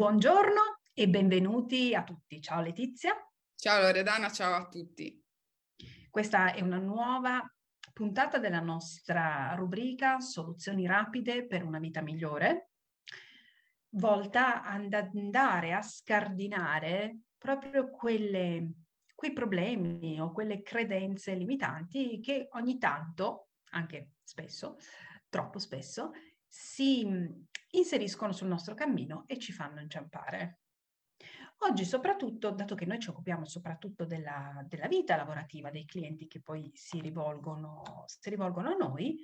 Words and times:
Buongiorno 0.00 0.80
e 0.94 1.10
benvenuti 1.10 1.94
a 1.94 2.02
tutti. 2.02 2.40
Ciao 2.40 2.62
Letizia. 2.62 3.12
Ciao 3.54 3.82
Loredana, 3.82 4.30
ciao 4.30 4.54
a 4.54 4.66
tutti. 4.66 5.22
Questa 6.08 6.54
è 6.54 6.62
una 6.62 6.78
nuova 6.78 7.46
puntata 7.92 8.38
della 8.38 8.60
nostra 8.60 9.52
rubrica 9.58 10.18
Soluzioni 10.18 10.86
rapide 10.86 11.46
per 11.46 11.64
una 11.64 11.78
vita 11.78 12.00
migliore, 12.00 12.70
volta 13.90 14.62
ad 14.62 14.90
andare 14.90 15.74
a 15.74 15.82
scardinare 15.82 17.18
proprio 17.36 17.90
quelle, 17.90 18.70
quei 19.14 19.34
problemi 19.34 20.18
o 20.18 20.32
quelle 20.32 20.62
credenze 20.62 21.34
limitanti 21.34 22.20
che 22.20 22.48
ogni 22.52 22.78
tanto, 22.78 23.48
anche 23.72 24.12
spesso, 24.22 24.78
troppo 25.28 25.58
spesso, 25.58 26.12
si 26.52 27.06
inseriscono 27.70 28.32
sul 28.32 28.48
nostro 28.48 28.74
cammino 28.74 29.22
e 29.28 29.38
ci 29.38 29.52
fanno 29.52 29.80
inciampare. 29.80 30.58
Oggi 31.58 31.84
soprattutto, 31.84 32.50
dato 32.50 32.74
che 32.74 32.86
noi 32.86 32.98
ci 32.98 33.10
occupiamo 33.10 33.44
soprattutto 33.44 34.04
della, 34.04 34.64
della 34.66 34.88
vita 34.88 35.14
lavorativa 35.14 35.70
dei 35.70 35.84
clienti 35.84 36.26
che 36.26 36.40
poi 36.40 36.70
si 36.74 37.00
rivolgono, 37.00 38.04
si 38.06 38.30
rivolgono 38.30 38.70
a 38.70 38.74
noi, 38.74 39.20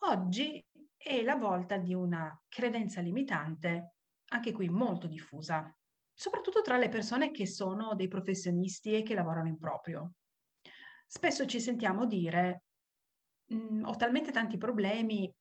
oggi 0.00 0.62
è 0.96 1.22
la 1.22 1.36
volta 1.36 1.78
di 1.78 1.94
una 1.94 2.38
credenza 2.48 3.00
limitante, 3.00 3.94
anche 4.32 4.52
qui 4.52 4.68
molto 4.68 5.06
diffusa, 5.06 5.74
soprattutto 6.12 6.60
tra 6.60 6.76
le 6.76 6.88
persone 6.88 7.30
che 7.30 7.46
sono 7.46 7.94
dei 7.94 8.08
professionisti 8.08 8.94
e 8.94 9.02
che 9.02 9.14
lavorano 9.14 9.48
in 9.48 9.56
proprio. 9.56 10.14
Spesso 11.06 11.46
ci 11.46 11.60
sentiamo 11.60 12.04
dire 12.04 12.64
mm, 13.54 13.84
ho 13.84 13.96
talmente 13.96 14.32
tanti 14.32 14.58
problemi, 14.58 15.32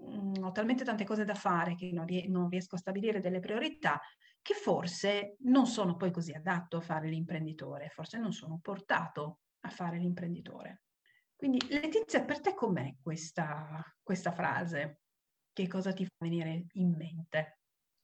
mh, 0.00 0.42
ho 0.44 0.52
talmente 0.52 0.84
tante 0.84 1.04
cose 1.04 1.24
da 1.24 1.34
fare 1.34 1.74
che 1.74 1.90
non, 1.92 2.06
ries- 2.06 2.28
non 2.28 2.48
riesco 2.48 2.76
a 2.76 2.78
stabilire 2.78 3.20
delle 3.20 3.40
priorità, 3.40 4.00
che 4.42 4.54
forse 4.54 5.36
non 5.40 5.66
sono 5.66 5.96
poi 5.96 6.10
così 6.10 6.32
adatto 6.32 6.78
a 6.78 6.80
fare 6.80 7.08
l'imprenditore, 7.08 7.88
forse 7.90 8.18
non 8.18 8.32
sono 8.32 8.58
portato 8.60 9.40
a 9.60 9.70
fare 9.70 9.98
l'imprenditore. 9.98 10.82
Quindi 11.36 11.58
Letizia, 11.68 12.24
per 12.24 12.40
te 12.40 12.54
com'è 12.54 12.96
questa, 13.00 13.82
questa 14.02 14.32
frase? 14.32 15.00
Che 15.52 15.68
cosa 15.68 15.92
ti 15.92 16.04
fa 16.04 16.12
venire 16.18 16.66
in 16.72 16.94
mente? 16.96 17.59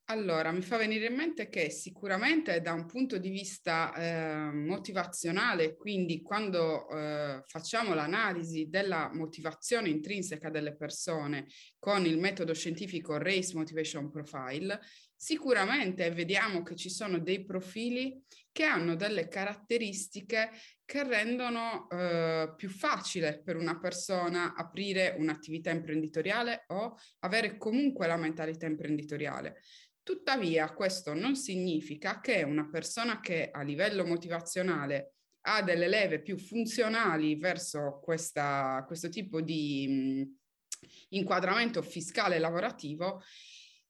Allora, 0.09 0.53
mi 0.53 0.63
fa 0.63 0.77
venire 0.77 1.07
in 1.07 1.17
mente 1.17 1.49
che 1.49 1.69
sicuramente 1.69 2.61
da 2.61 2.73
un 2.73 2.87
punto 2.87 3.19
di 3.19 3.29
vista 3.29 3.93
eh, 3.93 4.53
motivazionale, 4.53 5.75
quindi 5.75 6.23
quando 6.23 6.89
eh, 6.89 7.43
facciamo 7.45 7.93
l'analisi 7.93 8.69
della 8.69 9.11
motivazione 9.13 9.89
intrinseca 9.89 10.49
delle 10.49 10.77
persone 10.77 11.47
con 11.81 12.07
il 12.07 12.19
metodo 12.19 12.55
scientifico 12.55 13.19
Race 13.19 13.53
Motivation 13.57 14.09
Profile, 14.09 14.79
sicuramente 15.17 16.09
vediamo 16.13 16.63
che 16.63 16.77
ci 16.77 16.89
sono 16.89 17.19
dei 17.19 17.45
profili 17.45 18.23
che 18.53 18.63
hanno 18.63 18.95
delle 18.95 19.27
caratteristiche 19.27 20.51
che 20.85 21.03
rendono 21.03 21.89
eh, 21.91 22.55
più 22.57 22.69
facile 22.71 23.43
per 23.43 23.57
una 23.57 23.77
persona 23.81 24.55
aprire 24.55 25.17
un'attività 25.19 25.71
imprenditoriale 25.71 26.63
o 26.69 26.95
avere 27.21 27.57
comunque 27.57 28.07
la 28.07 28.17
mentalità 28.17 28.67
imprenditoriale. 28.67 29.63
Tuttavia, 30.07 30.73
questo 30.73 31.15
non 31.15 31.35
significa 31.35 32.21
che 32.21 32.45
una 32.45 32.69
persona 32.71 33.19
che 33.19 33.51
a 33.51 33.63
livello 33.63 34.07
motivazionale 34.07 35.15
ha 35.49 35.63
delle 35.65 35.89
leve 35.89 36.23
più 36.23 36.39
funzionali 36.39 37.35
verso 37.35 37.99
questa, 38.01 38.85
questo 38.87 39.09
tipo 39.09 39.41
di 39.41 40.23
mh, 40.23 41.17
inquadramento 41.17 41.83
fiscale 41.83 42.39
lavorativo 42.39 43.21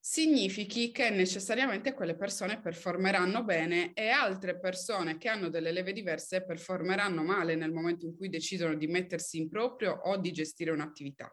significhi 0.00 0.90
che 0.90 1.10
necessariamente 1.10 1.92
quelle 1.92 2.16
persone 2.16 2.60
performeranno 2.60 3.44
bene 3.44 3.92
e 3.92 4.08
altre 4.08 4.58
persone 4.58 5.18
che 5.18 5.28
hanno 5.28 5.50
delle 5.50 5.70
leve 5.70 5.92
diverse 5.92 6.46
performeranno 6.46 7.24
male 7.24 7.56
nel 7.56 7.72
momento 7.72 8.06
in 8.06 8.16
cui 8.16 8.30
decidono 8.30 8.74
di 8.74 8.86
mettersi 8.86 9.36
in 9.36 9.50
proprio 9.50 9.92
o 9.92 10.16
di 10.16 10.32
gestire 10.32 10.70
un'attività. 10.70 11.30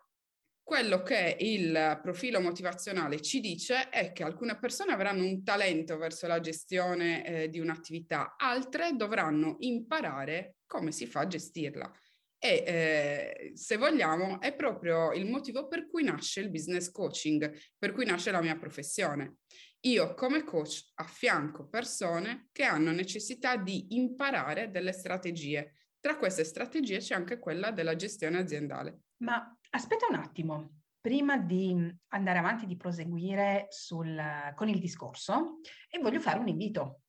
Quello 0.63 1.03
che 1.03 1.35
il 1.39 1.99
profilo 2.01 2.39
motivazionale 2.39 3.19
ci 3.21 3.41
dice 3.41 3.89
è 3.89 4.13
che 4.13 4.23
alcune 4.23 4.57
persone 4.57 4.93
avranno 4.93 5.25
un 5.25 5.43
talento 5.43 5.97
verso 5.97 6.25
la 6.25 6.39
gestione 6.39 7.25
eh, 7.25 7.49
di 7.49 7.59
un'attività, 7.59 8.35
altre 8.37 8.95
dovranno 8.95 9.57
imparare 9.59 10.55
come 10.65 10.93
si 10.93 11.05
fa 11.05 11.21
a 11.21 11.27
gestirla. 11.27 11.91
E 12.39 12.63
eh, 12.65 13.51
se 13.55 13.75
vogliamo 13.75 14.39
è 14.39 14.55
proprio 14.55 15.11
il 15.11 15.29
motivo 15.29 15.67
per 15.67 15.87
cui 15.89 16.03
nasce 16.03 16.39
il 16.39 16.49
business 16.49 16.91
coaching, 16.91 17.53
per 17.77 17.91
cui 17.91 18.05
nasce 18.05 18.31
la 18.31 18.41
mia 18.41 18.57
professione. 18.57 19.39
Io 19.81 20.13
come 20.13 20.45
coach 20.45 20.91
affianco 20.95 21.67
persone 21.67 22.47
che 22.53 22.63
hanno 22.63 22.91
necessità 22.91 23.57
di 23.57 23.95
imparare 23.95 24.71
delle 24.71 24.93
strategie. 24.93 25.75
Tra 25.99 26.17
queste 26.17 26.45
strategie 26.45 26.99
c'è 26.99 27.15
anche 27.15 27.37
quella 27.37 27.71
della 27.71 27.95
gestione 27.97 28.39
aziendale. 28.39 28.99
Ma 29.23 29.57
aspetta 29.69 30.05
un 30.09 30.15
attimo, 30.15 30.81
prima 30.99 31.37
di 31.37 31.93
andare 32.09 32.39
avanti, 32.39 32.65
di 32.65 32.75
proseguire 32.75 33.67
sul, 33.69 34.21
con 34.53 34.67
il 34.67 34.79
discorso, 34.79 35.59
e 35.89 35.99
voglio 35.99 36.19
fare 36.19 36.39
un 36.39 36.49
invito. 36.49 37.03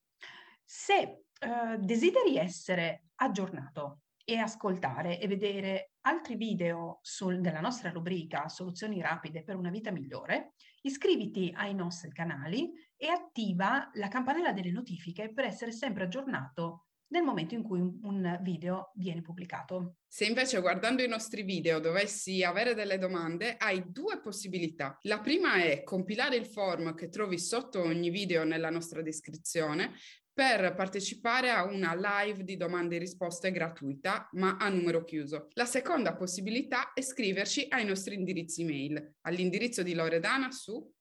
Se 0.65 0.95
eh, 1.01 1.79
desideri 1.81 2.37
essere 2.37 3.07
aggiornato 3.17 4.03
e 4.25 4.39
ascoltare 4.39 5.21
e 5.21 5.27
vedere 5.27 5.91
altri 6.03 6.37
video 6.37 7.01
sul, 7.03 7.41
della 7.41 7.61
nostra 7.61 7.91
rubrica 7.91 8.49
Soluzioni 8.49 9.01
rapide 9.01 9.43
per 9.43 9.57
una 9.57 9.71
vita 9.71 9.91
migliore, 9.91 10.55
iscriviti 10.83 11.53
ai 11.55 11.75
nostri 11.75 12.13
canali 12.13 12.73
e 12.97 13.09
attiva 13.09 13.91
la 13.95 14.09
campanella 14.09 14.53
delle 14.53 14.71
notifiche 14.71 15.33
per 15.33 15.47
essere 15.47 15.73
sempre 15.73 16.05
aggiornato 16.05 16.84
nel 17.09 17.23
momento 17.23 17.55
in 17.55 17.63
cui 17.63 17.81
un 17.81 18.39
video 18.43 18.91
viene 18.95 19.23
pubblicato. 19.23 19.97
Se 20.07 20.25
invece 20.25 20.61
guardando 20.61 21.03
i 21.03 21.09
nostri 21.09 21.43
video 21.43 21.79
dovessi 21.79 22.43
avere 22.43 22.75
delle 22.75 22.99
domande, 22.99 23.57
hai 23.57 23.91
due 23.91 24.21
possibilità. 24.21 24.99
La 25.03 25.21
prima 25.21 25.63
è 25.63 25.83
compilare 25.83 26.37
il 26.37 26.47
form 26.47 26.95
che 26.95 27.09
trovi 27.09 27.39
sotto 27.39 27.83
ogni 27.83 28.11
video 28.11 28.45
nella 28.45 28.71
nostra 28.71 29.03
descrizione 29.03 29.95
per 30.35 30.75
partecipare 30.75 31.51
a 31.51 31.65
una 31.65 31.95
live 31.95 32.43
di 32.43 32.57
domande 32.57 32.97
e 32.97 32.99
risposte 32.99 33.53
gratuita, 33.53 34.29
ma 34.33 34.57
a 34.57 34.69
numero 34.69 35.05
chiuso. 35.05 35.47
La 35.53 35.65
seconda 35.65 36.17
possibilità 36.17 36.93
è 36.93 37.03
scriverci 37.03 37.67
ai 37.69 37.85
nostri 37.85 38.17
indirizzi 38.17 38.65
mail, 38.65 39.15
all'indirizzo 39.21 39.85
di 39.85 39.95
Loredana 39.95 40.51
su 40.51 40.93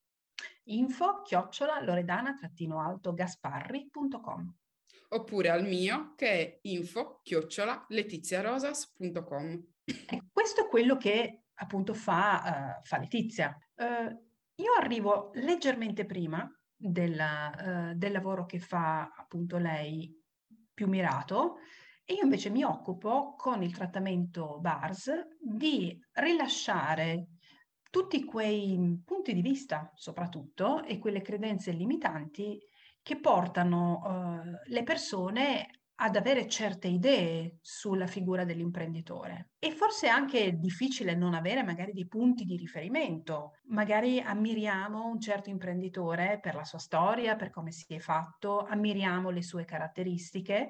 info 0.66 1.24
chiocciola 1.24 1.82
loredana-alto-gasparri.com 1.82 4.56
oppure 5.14 5.50
al 5.50 5.64
mio 5.64 6.14
che 6.16 6.28
è 6.28 6.60
info 6.64 7.20
chiocciola 7.24 7.86
letiziarosas.com. 7.90 9.66
Ecco, 9.86 10.26
questo 10.32 10.66
è 10.66 10.68
quello 10.68 10.98
che 10.98 11.44
appunto 11.56 11.94
fa, 11.94 12.80
uh, 12.80 12.86
fa 12.86 12.98
Letizia. 12.98 13.56
Uh, 13.76 14.10
io 14.56 14.74
arrivo 14.80 15.32
leggermente 15.34 16.06
prima 16.06 16.50
della, 16.76 17.92
uh, 17.92 17.98
del 17.98 18.12
lavoro 18.12 18.46
che 18.46 18.60
fa 18.60 19.12
appunto 19.16 19.58
lei 19.58 20.12
più 20.74 20.88
mirato 20.88 21.58
e 22.06 22.16
io 22.16 22.24
invece 22.24 22.50
mi 22.50 22.64
occupo 22.64 23.36
con 23.38 23.64
il 23.64 23.74
trattamento 23.74 24.60
BARS 24.60 25.12
di 25.40 25.98
rilasciare 26.14 27.28
tutti 27.90 28.26
quei 28.26 29.02
punti 29.06 29.34
di 29.34 29.42
vista 29.42 29.92
soprattutto 29.96 30.84
e 30.84 30.98
quelle 30.98 31.22
credenze 31.22 31.72
limitanti 31.72 32.60
che 33.04 33.20
portano 33.20 34.02
uh, 34.04 34.72
le 34.72 34.84
persone 34.84 35.68
ad 35.96 36.16
avere 36.16 36.48
certe 36.48 36.88
idee 36.88 37.60
sulla 37.62 38.08
figura 38.08 38.46
dell'imprenditore. 38.46 39.52
E 39.60 39.72
forse 39.72 40.08
è 40.08 40.10
anche 40.10 40.58
difficile 40.58 41.16
non 41.16 41.34
avere 41.34 41.64
magari 41.64 41.94
dei 41.94 42.08
punti 42.08 42.46
di 42.46 42.58
riferimento. 42.58 43.58
Magari 43.68 44.20
ammiriamo 44.20 45.06
un 45.06 45.20
certo 45.20 45.50
imprenditore 45.50 46.40
per 46.42 46.56
la 46.56 46.64
sua 46.64 46.80
storia, 46.80 47.36
per 47.36 47.52
come 47.52 47.72
si 47.72 47.94
è 47.94 48.00
fatto, 48.00 48.66
ammiriamo 48.66 49.30
le 49.30 49.44
sue 49.44 49.66
caratteristiche 49.66 50.70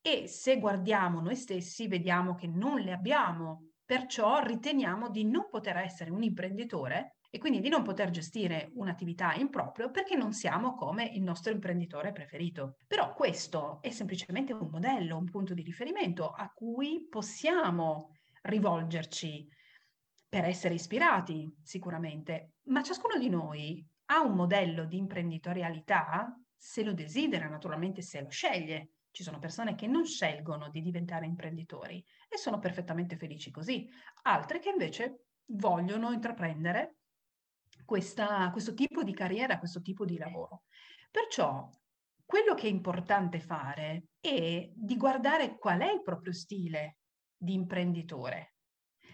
e 0.00 0.28
se 0.28 0.58
guardiamo 0.58 1.20
noi 1.20 1.36
stessi 1.36 1.88
vediamo 1.88 2.34
che 2.34 2.46
non 2.46 2.78
le 2.80 2.92
abbiamo. 2.92 3.70
Perciò 3.84 4.40
riteniamo 4.42 5.08
di 5.08 5.24
non 5.24 5.48
poter 5.48 5.78
essere 5.78 6.10
un 6.10 6.22
imprenditore 6.22 7.17
e 7.30 7.38
quindi 7.38 7.60
di 7.60 7.68
non 7.68 7.82
poter 7.82 8.10
gestire 8.10 8.70
un'attività 8.74 9.34
in 9.34 9.50
proprio 9.50 9.90
perché 9.90 10.16
non 10.16 10.32
siamo 10.32 10.74
come 10.74 11.04
il 11.04 11.22
nostro 11.22 11.52
imprenditore 11.52 12.12
preferito. 12.12 12.76
Però 12.86 13.12
questo 13.12 13.80
è 13.82 13.90
semplicemente 13.90 14.52
un 14.52 14.68
modello, 14.70 15.18
un 15.18 15.30
punto 15.30 15.54
di 15.54 15.62
riferimento 15.62 16.30
a 16.30 16.48
cui 16.48 17.06
possiamo 17.08 18.12
rivolgerci 18.42 19.46
per 20.28 20.44
essere 20.44 20.74
ispirati 20.74 21.50
sicuramente, 21.62 22.52
ma 22.64 22.82
ciascuno 22.82 23.18
di 23.18 23.28
noi 23.28 23.84
ha 24.10 24.20
un 24.20 24.34
modello 24.34 24.84
di 24.84 24.96
imprenditorialità 24.96 26.34
se 26.56 26.82
lo 26.82 26.92
desidera, 26.92 27.48
naturalmente 27.48 28.02
se 28.02 28.20
lo 28.20 28.28
sceglie. 28.28 28.92
Ci 29.10 29.22
sono 29.22 29.38
persone 29.38 29.74
che 29.74 29.86
non 29.86 30.04
scelgono 30.04 30.68
di 30.70 30.80
diventare 30.80 31.26
imprenditori 31.26 32.04
e 32.28 32.36
sono 32.36 32.58
perfettamente 32.58 33.16
felici 33.16 33.50
così, 33.50 33.88
altre 34.22 34.58
che 34.58 34.68
invece 34.68 35.24
vogliono 35.46 36.12
intraprendere 36.12 36.97
questa, 37.88 38.50
questo 38.50 38.74
tipo 38.74 39.02
di 39.02 39.14
carriera, 39.14 39.58
questo 39.58 39.80
tipo 39.80 40.04
di 40.04 40.18
lavoro. 40.18 40.64
Perciò 41.10 41.70
quello 42.22 42.52
che 42.52 42.66
è 42.66 42.70
importante 42.70 43.40
fare 43.40 44.08
è 44.20 44.70
di 44.74 44.96
guardare 44.98 45.56
qual 45.56 45.80
è 45.80 45.90
il 45.90 46.02
proprio 46.02 46.34
stile 46.34 46.98
di 47.34 47.54
imprenditore. 47.54 48.56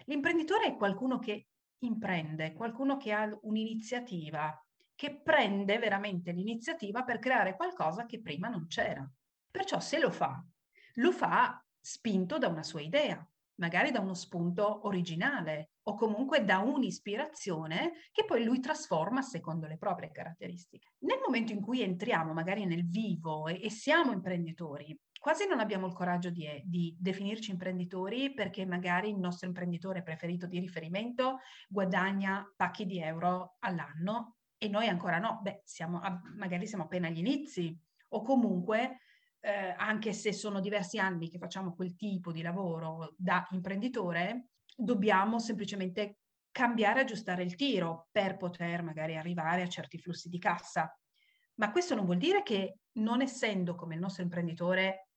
L'imprenditore 0.07 0.65
è 0.65 0.75
qualcuno 0.75 1.19
che 1.19 1.47
imprende, 1.85 2.51
qualcuno 2.51 2.97
che 2.97 3.13
ha 3.13 3.29
un'iniziativa, 3.43 4.61
che 4.93 5.21
prende 5.21 5.79
veramente 5.79 6.33
l'iniziativa 6.33 7.03
per 7.03 7.19
creare 7.19 7.55
qualcosa 7.55 8.05
che 8.05 8.19
prima 8.19 8.49
non 8.49 8.67
c'era. 8.67 9.09
Perciò 9.49 9.79
se 9.79 9.99
lo 9.99 10.11
fa, 10.11 10.45
lo 10.95 11.13
fa 11.13 11.65
spinto 11.79 12.37
da 12.37 12.49
una 12.49 12.63
sua 12.63 12.81
idea, 12.81 13.25
magari 13.61 13.91
da 13.91 14.01
uno 14.01 14.15
spunto 14.15 14.85
originale 14.85 15.69
o 15.87 15.95
comunque 15.95 16.43
da 16.43 16.59
un'ispirazione 16.59 17.93
che 18.11 18.25
poi 18.25 18.43
lui 18.43 18.59
trasforma 18.59 19.21
secondo 19.21 19.67
le 19.67 19.77
proprie 19.77 20.11
caratteristiche. 20.11 20.93
Nel 20.99 21.19
momento 21.23 21.51
in 21.51 21.61
cui 21.61 21.81
entriamo 21.81 22.33
magari 22.33 22.65
nel 22.65 22.87
vivo 22.87 23.47
e, 23.47 23.59
e 23.61 23.69
siamo 23.69 24.11
imprenditori, 24.11 24.97
quasi 25.19 25.47
non 25.47 25.59
abbiamo 25.59 25.87
il 25.87 25.93
coraggio 25.93 26.29
di, 26.29 26.47
di, 26.65 26.95
definirci 26.99 27.51
imprenditori 27.51 28.33
perché 28.33 28.65
magari 28.65 29.09
il 29.09 29.17
nostro 29.17 29.47
imprenditore 29.47 30.03
preferito 30.03 30.47
di 30.47 30.59
riferimento 30.59 31.39
guadagna 31.67 32.45
pacchi 32.55 32.85
di 32.85 32.99
euro 32.99 33.55
all'anno 33.59 34.37
e 34.57 34.67
noi 34.67 34.87
ancora 34.87 35.19
no, 35.19 35.39
beh, 35.43 35.61
siamo, 35.65 36.01
magari 36.37 36.65
siamo 36.65 36.85
appena 36.85 37.07
agli 37.07 37.19
inizi 37.19 37.77
o 38.09 38.23
comunque 38.23 39.01
eh, 39.39 39.75
anche 39.77 40.13
se 40.13 40.33
sono 40.33 40.59
diversi 40.59 40.97
anni 40.97 41.29
che 41.29 41.37
facciamo 41.37 41.75
quel 41.75 41.95
tipo 41.95 42.31
di 42.31 42.41
lavoro 42.41 43.13
da 43.15 43.47
imprenditore, 43.51 44.49
dobbiamo 44.75 45.39
semplicemente 45.39 46.17
cambiare, 46.51 47.01
aggiustare 47.01 47.43
il 47.43 47.55
tiro 47.55 48.07
per 48.11 48.37
poter 48.37 48.81
magari 48.83 49.15
arrivare 49.15 49.61
a 49.61 49.67
certi 49.69 49.97
flussi 49.97 50.29
di 50.29 50.39
cassa. 50.39 50.93
Ma 51.55 51.71
questo 51.71 51.95
non 51.95 52.05
vuol 52.05 52.17
dire 52.17 52.43
che 52.43 52.79
non 52.93 53.21
essendo 53.21 53.75
come 53.75 53.95
il 53.95 54.01
nostro 54.01 54.23
imprenditore, 54.23 55.09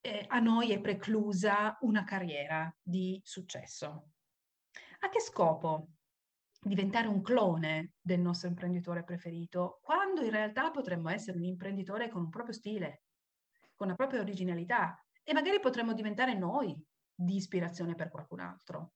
eh, 0.00 0.24
a 0.28 0.38
noi 0.38 0.72
è 0.72 0.80
preclusa 0.80 1.76
una 1.80 2.04
carriera 2.04 2.74
di 2.80 3.20
successo. 3.22 4.10
A 5.00 5.08
che 5.08 5.20
scopo? 5.20 5.88
diventare 6.64 7.08
un 7.08 7.22
clone 7.22 7.94
del 8.00 8.20
nostro 8.20 8.48
imprenditore 8.48 9.02
preferito, 9.02 9.80
quando 9.82 10.22
in 10.22 10.30
realtà 10.30 10.70
potremmo 10.70 11.08
essere 11.08 11.36
un 11.36 11.44
imprenditore 11.44 12.08
con 12.08 12.22
un 12.22 12.30
proprio 12.30 12.54
stile, 12.54 13.02
con 13.74 13.88
la 13.88 13.94
propria 13.94 14.20
originalità 14.20 14.96
e 15.24 15.32
magari 15.32 15.58
potremmo 15.58 15.92
diventare 15.92 16.34
noi 16.34 16.80
di 17.24 17.36
ispirazione 17.36 17.94
per 17.94 18.10
qualcun 18.10 18.40
altro. 18.40 18.92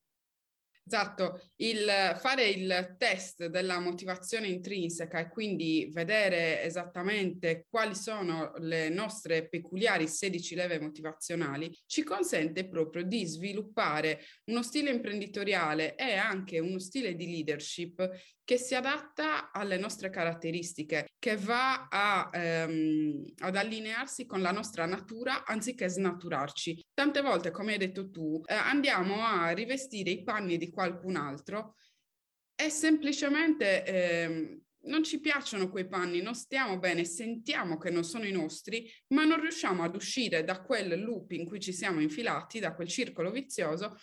Esatto, 0.89 1.41
il 1.57 2.15
fare 2.21 2.47
il 2.49 2.95
test 2.97 3.47
della 3.47 3.81
motivazione 3.81 4.47
intrinseca 4.47 5.19
e 5.19 5.29
quindi 5.29 5.89
vedere 5.91 6.63
esattamente 6.63 7.67
quali 7.69 7.97
sono 7.97 8.53
le 8.59 8.89
nostre 8.89 9.49
peculiari 9.49 10.07
16 10.07 10.55
leve 10.55 10.79
motivazionali 10.79 11.77
ci 11.87 12.05
consente 12.05 12.69
proprio 12.69 13.03
di 13.03 13.27
sviluppare 13.27 14.21
uno 14.45 14.63
stile 14.63 14.91
imprenditoriale 14.91 15.97
e 15.97 16.13
anche 16.13 16.61
uno 16.61 16.79
stile 16.79 17.17
di 17.17 17.33
leadership 17.33 18.09
che 18.47 18.59
si 18.59 18.77
adatta 18.77 19.51
alle 19.51 19.77
nostre 19.77 20.09
caratteristiche, 20.09 21.09
che 21.19 21.37
va 21.37 21.89
a, 21.91 22.31
ehm, 22.33 23.25
ad 23.39 23.57
allinearsi 23.57 24.25
con 24.25 24.41
la 24.41 24.53
nostra 24.53 24.87
natura 24.87 25.45
anziché 25.45 25.89
snaturarci. 25.89 26.81
Tante 26.95 27.23
volte, 27.23 27.51
come 27.51 27.73
hai 27.73 27.79
detto 27.79 28.09
tu, 28.09 28.41
eh, 28.47 28.55
andiamo 28.55 29.25
a 29.27 29.51
rivestire 29.51 30.11
i 30.11 30.23
panni 30.23 30.59
di 30.59 30.71
qualcun 30.77 31.17
altro 31.17 31.77
e 32.55 32.69
semplicemente 32.69 33.85
ehm, 33.85 34.61
non 34.85 35.03
ci 35.03 35.19
piacciono 35.21 35.71
quei 35.71 35.89
panni, 35.89 36.21
non 36.21 36.35
stiamo 36.35 36.79
bene, 36.79 37.05
sentiamo 37.05 37.79
che 37.79 37.91
non 37.91 38.05
sono 38.05 38.27
i 38.27 38.31
nostri, 38.31 38.87
ma 39.09 39.25
non 39.25 39.41
riusciamo 39.41 39.83
ad 39.83 39.97
uscire 39.97 40.45
da 40.45 40.61
quel 40.61 41.01
loop 41.01 41.33
in 41.33 41.47
cui 41.47 41.59
ci 41.59 41.73
siamo 41.73 42.01
infilati, 42.01 42.61
da 42.61 42.75
quel 42.75 42.89
circolo 42.89 43.31
vizioso 43.31 43.97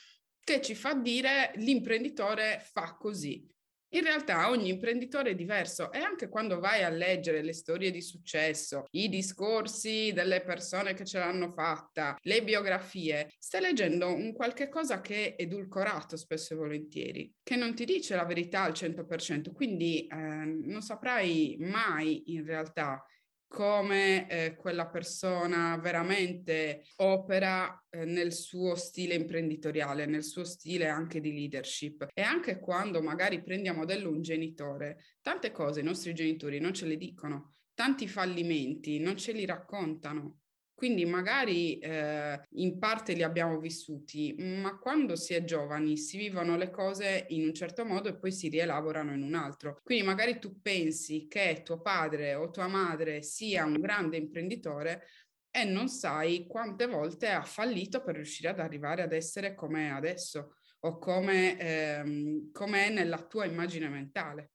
che 0.43 0.61
ci 0.61 0.75
fa 0.75 0.95
dire 0.95 1.53
l'imprenditore 1.55 2.59
fa 2.59 2.95
così. 2.95 3.47
In 3.93 4.01
realtà 4.01 4.49
ogni 4.49 4.69
imprenditore 4.69 5.31
è 5.31 5.35
diverso 5.35 5.91
e 5.91 5.99
anche 5.99 6.27
quando 6.27 6.59
vai 6.59 6.83
a 6.83 6.89
leggere 6.89 7.43
le 7.43 7.53
storie 7.53 7.91
di 7.91 8.01
successo, 8.01 8.85
i 8.91 9.07
discorsi 9.07 10.11
delle 10.13 10.41
persone 10.41 10.95
che 10.95 11.05
ce 11.05 11.19
l'hanno 11.19 11.51
fatta, 11.51 12.17
le 12.21 12.43
biografie, 12.43 13.29
stai 13.37 13.61
leggendo 13.61 14.11
un 14.11 14.33
qualche 14.33 14.67
cosa 14.67 14.99
che 14.99 15.35
è 15.35 15.43
edulcorato 15.43 16.17
spesso 16.17 16.53
e 16.53 16.57
volentieri, 16.57 17.31
che 17.43 17.55
non 17.55 17.75
ti 17.75 17.85
dice 17.85 18.15
la 18.15 18.25
verità 18.25 18.63
al 18.63 18.71
100%, 18.71 19.51
quindi 19.53 20.07
eh, 20.07 20.15
non 20.15 20.81
saprai 20.81 21.55
mai 21.59 22.33
in 22.33 22.45
realtà 22.45 23.05
come 23.53 24.27
eh, 24.27 24.55
quella 24.55 24.87
persona 24.87 25.77
veramente 25.77 26.85
opera 26.95 27.85
eh, 27.87 28.03
nel 28.03 28.33
suo 28.33 28.73
stile 28.73 29.13
imprenditoriale, 29.13 30.07
nel 30.07 30.23
suo 30.23 30.43
stile 30.43 30.87
anche 30.87 31.19
di 31.21 31.31
leadership. 31.31 32.07
E 32.15 32.23
anche 32.23 32.59
quando 32.59 32.99
magari 33.03 33.43
prendiamo 33.43 33.77
a 33.77 33.81
modello 33.81 34.09
un 34.09 34.23
genitore, 34.23 35.03
tante 35.21 35.51
cose 35.51 35.81
i 35.81 35.83
nostri 35.83 36.15
genitori 36.15 36.59
non 36.59 36.73
ce 36.73 36.87
le 36.87 36.97
dicono, 36.97 37.53
tanti 37.75 38.07
fallimenti 38.07 38.97
non 38.99 39.17
ce 39.17 39.33
li 39.33 39.45
raccontano. 39.45 40.39
Quindi 40.83 41.05
magari 41.05 41.77
eh, 41.77 42.41
in 42.55 42.77
parte 42.77 43.13
li 43.13 43.23
abbiamo 43.23 43.57
vissuti, 43.57 44.35
ma 44.37 44.77
quando 44.77 45.15
si 45.15 45.33
è 45.33 45.45
giovani 45.45 45.95
si 45.95 46.17
vivono 46.17 46.57
le 46.57 46.71
cose 46.71 47.25
in 47.29 47.45
un 47.45 47.53
certo 47.53 47.85
modo 47.85 48.09
e 48.09 48.17
poi 48.17 48.33
si 48.33 48.49
rielaborano 48.49 49.13
in 49.13 49.21
un 49.21 49.33
altro. 49.33 49.79
Quindi 49.81 50.03
magari 50.03 50.39
tu 50.39 50.59
pensi 50.61 51.27
che 51.29 51.61
tuo 51.63 51.79
padre 51.79 52.35
o 52.35 52.49
tua 52.49 52.67
madre 52.67 53.21
sia 53.21 53.63
un 53.63 53.79
grande 53.79 54.17
imprenditore 54.17 55.05
e 55.49 55.63
non 55.63 55.87
sai 55.87 56.47
quante 56.47 56.85
volte 56.85 57.29
ha 57.29 57.43
fallito 57.43 58.03
per 58.03 58.15
riuscire 58.15 58.49
ad 58.49 58.59
arrivare 58.59 59.03
ad 59.03 59.13
essere 59.13 59.55
come 59.55 59.87
è 59.87 59.89
adesso 59.89 60.55
o 60.81 60.97
come, 60.97 61.57
ehm, 61.57 62.51
come 62.51 62.87
è 62.87 62.89
nella 62.89 63.25
tua 63.25 63.45
immagine 63.45 63.87
mentale 63.87 64.52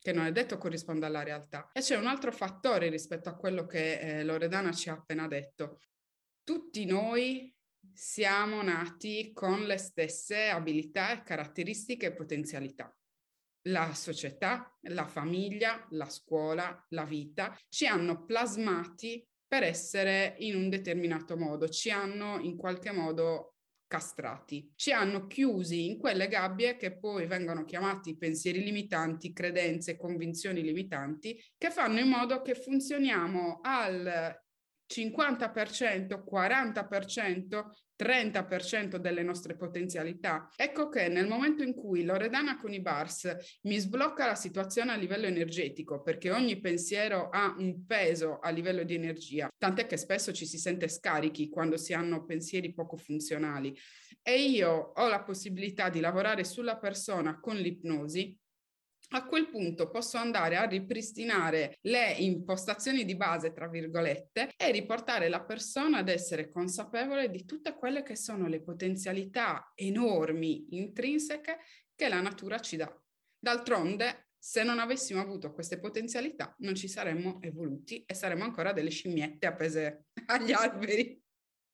che 0.00 0.12
non 0.12 0.24
è 0.24 0.32
detto 0.32 0.58
corrisponda 0.58 1.06
alla 1.06 1.22
realtà. 1.22 1.70
E 1.72 1.80
c'è 1.80 1.96
un 1.96 2.06
altro 2.06 2.32
fattore 2.32 2.88
rispetto 2.88 3.28
a 3.28 3.36
quello 3.36 3.66
che 3.66 3.98
eh, 3.98 4.24
Loredana 4.24 4.72
ci 4.72 4.88
ha 4.88 4.94
appena 4.94 5.28
detto. 5.28 5.80
Tutti 6.42 6.84
noi 6.86 7.54
siamo 7.92 8.62
nati 8.62 9.32
con 9.32 9.64
le 9.64 9.76
stesse 9.76 10.48
abilità, 10.48 11.22
caratteristiche 11.22 12.06
e 12.06 12.14
potenzialità. 12.14 12.94
La 13.64 13.92
società, 13.94 14.74
la 14.84 15.06
famiglia, 15.06 15.86
la 15.90 16.08
scuola, 16.08 16.86
la 16.90 17.04
vita 17.04 17.54
ci 17.68 17.86
hanno 17.86 18.24
plasmati 18.24 19.26
per 19.46 19.64
essere 19.64 20.36
in 20.38 20.54
un 20.54 20.70
determinato 20.70 21.36
modo, 21.36 21.68
ci 21.68 21.90
hanno 21.90 22.38
in 22.38 22.56
qualche 22.56 22.90
modo 22.90 23.56
castrati. 23.90 24.70
Ci 24.76 24.92
hanno 24.92 25.26
chiusi 25.26 25.86
in 25.86 25.98
quelle 25.98 26.28
gabbie 26.28 26.76
che 26.76 26.96
poi 26.96 27.26
vengono 27.26 27.64
chiamati 27.64 28.16
pensieri 28.16 28.62
limitanti, 28.62 29.32
credenze, 29.32 29.96
convinzioni 29.96 30.62
limitanti, 30.62 31.36
che 31.58 31.70
fanno 31.70 31.98
in 31.98 32.06
modo 32.06 32.40
che 32.40 32.54
funzioniamo 32.54 33.58
al 33.64 34.40
50%, 34.92 36.24
40%, 36.28 37.64
30% 37.96 38.96
delle 38.96 39.22
nostre 39.22 39.56
potenzialità. 39.56 40.48
Ecco 40.56 40.88
che 40.88 41.08
nel 41.08 41.28
momento 41.28 41.62
in 41.62 41.74
cui 41.74 42.02
Loredana 42.02 42.58
con 42.58 42.72
i 42.72 42.80
bars 42.80 43.60
mi 43.62 43.78
sblocca 43.78 44.26
la 44.26 44.34
situazione 44.34 44.92
a 44.92 44.96
livello 44.96 45.26
energetico, 45.26 46.02
perché 46.02 46.30
ogni 46.30 46.58
pensiero 46.60 47.28
ha 47.28 47.54
un 47.58 47.84
peso 47.86 48.38
a 48.38 48.50
livello 48.50 48.82
di 48.82 48.94
energia, 48.94 49.48
tant'è 49.56 49.86
che 49.86 49.96
spesso 49.96 50.32
ci 50.32 50.46
si 50.46 50.58
sente 50.58 50.88
scarichi 50.88 51.48
quando 51.48 51.76
si 51.76 51.92
hanno 51.92 52.24
pensieri 52.24 52.72
poco 52.72 52.96
funzionali, 52.96 53.76
e 54.22 54.42
io 54.42 54.92
ho 54.94 55.08
la 55.08 55.22
possibilità 55.22 55.88
di 55.88 56.00
lavorare 56.00 56.42
sulla 56.44 56.78
persona 56.78 57.38
con 57.38 57.56
l'ipnosi, 57.56 58.36
a 59.12 59.26
quel 59.26 59.48
punto 59.48 59.90
posso 59.90 60.18
andare 60.18 60.56
a 60.56 60.64
ripristinare 60.64 61.78
le 61.82 62.12
impostazioni 62.12 63.04
di 63.04 63.16
base, 63.16 63.52
tra 63.52 63.68
virgolette, 63.68 64.52
e 64.56 64.70
riportare 64.70 65.28
la 65.28 65.42
persona 65.42 65.98
ad 65.98 66.08
essere 66.08 66.50
consapevole 66.50 67.30
di 67.30 67.44
tutte 67.44 67.74
quelle 67.74 68.02
che 68.02 68.16
sono 68.16 68.46
le 68.46 68.62
potenzialità 68.62 69.72
enormi, 69.74 70.76
intrinseche 70.76 71.58
che 71.94 72.08
la 72.08 72.20
natura 72.20 72.60
ci 72.60 72.76
dà. 72.76 72.92
D'altronde, 73.38 74.28
se 74.38 74.62
non 74.62 74.78
avessimo 74.78 75.20
avuto 75.20 75.52
queste 75.52 75.78
potenzialità, 75.78 76.54
non 76.58 76.74
ci 76.74 76.88
saremmo 76.88 77.38
evoluti 77.42 78.02
e 78.06 78.14
saremmo 78.14 78.44
ancora 78.44 78.72
delle 78.72 78.90
scimmiette 78.90 79.46
appese 79.46 80.06
agli 80.26 80.52
alberi. 80.52 81.20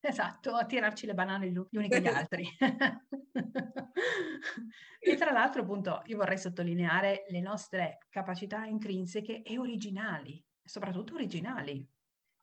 Esatto, 0.09 0.55
a 0.55 0.65
tirarci 0.65 1.05
le 1.05 1.15
banane 1.15 1.51
gli 1.51 1.57
uni 1.57 1.89
con 1.89 1.99
gli 1.99 2.07
altri. 2.07 2.49
e 5.01 5.17
tra 5.17 5.33
l'altro, 5.33 5.63
appunto, 5.63 6.03
io 6.07 6.17
vorrei 6.17 6.39
sottolineare 6.39 7.25
le 7.29 7.41
nostre 7.41 7.99
capacità 8.09 8.65
intrinseche 8.65 9.43
e 9.43 9.59
originali, 9.59 10.41
soprattutto 10.63 11.15
originali, 11.15 11.85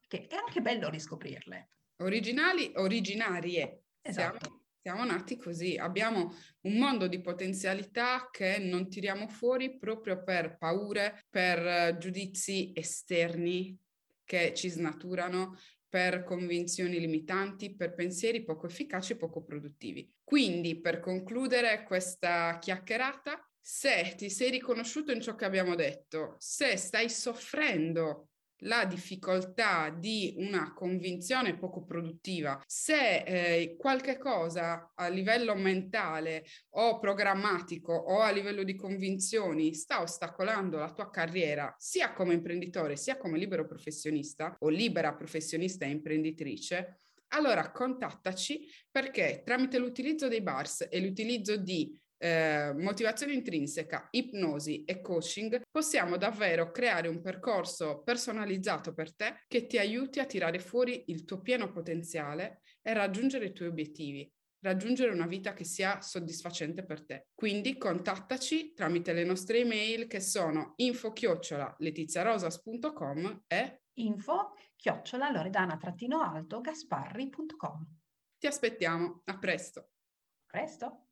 che 0.07 0.27
è 0.27 0.35
anche 0.35 0.61
bello 0.61 0.89
riscoprirle. 0.89 1.69
Originali, 1.97 2.73
originarie. 2.75 3.83
Esatto. 4.01 4.39
Siamo, 4.39 4.63
siamo 4.81 5.05
nati 5.05 5.37
così, 5.37 5.77
abbiamo 5.77 6.33
un 6.63 6.77
mondo 6.77 7.07
di 7.07 7.21
potenzialità 7.21 8.27
che 8.29 8.57
non 8.57 8.89
tiriamo 8.89 9.29
fuori 9.29 9.77
proprio 9.77 10.21
per 10.21 10.57
paure, 10.57 11.23
per 11.29 11.97
giudizi 11.97 12.73
esterni 12.75 13.79
che 14.25 14.53
ci 14.53 14.67
snaturano 14.67 15.57
per 15.93 16.23
convinzioni 16.23 16.99
limitanti, 16.99 17.75
per 17.75 17.93
pensieri 17.93 18.43
poco 18.43 18.65
efficaci 18.65 19.11
e 19.11 19.15
poco 19.15 19.43
produttivi. 19.43 20.11
Quindi, 20.23 20.81
per 20.81 20.99
concludere 20.99 21.83
questa 21.83 22.57
chiacchierata, 22.59 23.47
se 23.61 24.15
ti 24.17 24.31
sei 24.31 24.49
riconosciuto 24.49 25.11
in 25.11 25.21
ciò 25.21 25.35
che 25.35 25.45
abbiamo 25.45 25.75
detto, 25.75 26.35
se 26.39 26.77
stai 26.77 27.11
soffrendo 27.11 28.29
la 28.63 28.85
difficoltà 28.85 29.89
di 29.89 30.35
una 30.37 30.73
convinzione 30.73 31.57
poco 31.57 31.83
produttiva, 31.83 32.61
se 32.65 33.23
eh, 33.23 33.75
qualche 33.77 34.17
cosa 34.17 34.91
a 34.95 35.07
livello 35.07 35.55
mentale 35.55 36.45
o 36.75 36.99
programmatico 36.99 37.93
o 37.93 38.19
a 38.19 38.31
livello 38.31 38.63
di 38.63 38.75
convinzioni 38.75 39.73
sta 39.73 40.01
ostacolando 40.01 40.77
la 40.77 40.91
tua 40.91 41.09
carriera, 41.09 41.73
sia 41.77 42.13
come 42.13 42.33
imprenditore 42.33 42.95
sia 42.95 43.17
come 43.17 43.37
libero 43.37 43.65
professionista 43.65 44.55
o 44.59 44.69
libera 44.69 45.13
professionista 45.13 45.85
e 45.85 45.89
imprenditrice, 45.89 46.99
allora 47.29 47.71
contattaci 47.71 48.67
perché 48.89 49.41
tramite 49.43 49.77
l'utilizzo 49.77 50.27
dei 50.27 50.41
bars 50.41 50.87
e 50.89 50.99
l'utilizzo 51.01 51.57
di 51.57 51.99
eh, 52.23 52.71
motivazione 52.73 53.33
intrinseca, 53.33 54.07
ipnosi 54.11 54.85
e 54.85 55.01
coaching, 55.01 55.59
possiamo 55.69 56.15
davvero 56.15 56.71
creare 56.71 57.09
un 57.09 57.21
percorso 57.21 58.01
personalizzato 58.01 58.93
per 58.93 59.13
te 59.13 59.43
che 59.45 59.67
ti 59.67 59.77
aiuti 59.77 60.21
a 60.21 60.25
tirare 60.25 60.59
fuori 60.59 61.03
il 61.07 61.25
tuo 61.25 61.41
pieno 61.41 61.69
potenziale 61.69 62.61
e 62.81 62.93
raggiungere 62.93 63.47
i 63.47 63.51
tuoi 63.51 63.67
obiettivi 63.67 64.31
raggiungere 64.63 65.11
una 65.11 65.27
vita 65.27 65.53
che 65.53 65.65
sia 65.65 65.99
soddisfacente 65.99 66.85
per 66.85 67.05
te. 67.05 67.27
Quindi 67.35 67.77
contattaci 67.77 68.71
tramite 68.73 69.11
le 69.11 69.25
nostre 69.25 69.59
email 69.59 70.07
che 70.07 70.21
sono 70.21 70.71
info-letiziarosas.com 70.77 73.43
e 73.45 73.81
info-loredana-alto 73.95 76.61
gasparri.com. 76.61 77.87
Ti 78.37 78.47
aspettiamo, 78.47 79.23
a 79.25 79.37
presto. 79.37 79.89
Presto. 80.45 81.07